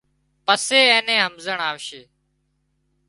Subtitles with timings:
[0.45, 2.01] پسي اين نِين همزيڻ آوشي